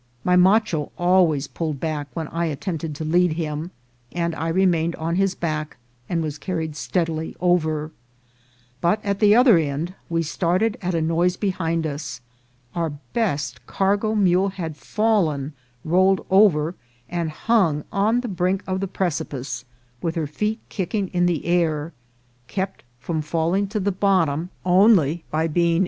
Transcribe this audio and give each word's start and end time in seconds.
My 0.23 0.35
macho 0.35 0.91
always 0.97 1.45
pulled 1.47 1.79
back 1.79 2.07
when 2.15 2.27
I 2.29 2.45
attempted 2.45 2.95
to 2.95 3.05
lead 3.05 3.33
him, 3.33 3.69
and 4.11 4.33
I 4.33 4.47
remained 4.47 4.95
on 4.95 5.15
his 5.15 5.35
back, 5.35 5.77
and 6.09 6.23
was 6.23 6.39
carried 6.39 6.75
steadily 6.75 7.35
over; 7.39 7.91
but 8.81 8.99
at 9.05 9.19
the 9.19 9.35
other 9.35 9.59
end 9.59 9.93
we 10.09 10.23
started 10.23 10.75
at 10.81 10.95
a 10.95 11.03
noise 11.03 11.37
behind 11.37 11.85
us. 11.85 12.19
Our 12.73 12.93
best 13.13 13.63
cargo 13.67 14.15
mule 14.15 14.49
had 14.49 14.75
fallen, 14.75 15.53
rolled 15.85 16.25
over, 16.31 16.73
and 17.07 17.29
hung 17.29 17.83
on 17.91 18.21
the 18.21 18.27
brink 18.27 18.63
of 18.65 18.79
the 18.79 18.87
precipice, 18.87 19.65
with 20.01 20.15
her 20.15 20.25
feet 20.25 20.57
kicking 20.69 21.09
in 21.09 21.27
the 21.27 21.45
air, 21.45 21.93
kept 22.47 22.81
from 22.99 23.21
falling 23.21 23.67
to 23.67 23.79
the 23.79 23.91
bottom 23.91 24.49
only 24.65 25.25
by 25.29 25.45
being 25.47 25.73
VOL. 25.75 25.77
II. 25.77 25.79